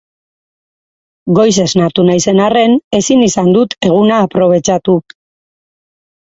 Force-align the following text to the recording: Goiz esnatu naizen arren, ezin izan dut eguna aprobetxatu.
Goiz 1.39 1.51
esnatu 1.63 2.05
naizen 2.07 2.41
arren, 2.45 2.73
ezin 3.01 3.21
izan 3.27 3.53
dut 3.59 3.77
eguna 3.91 4.19
aprobetxatu. 4.31 4.97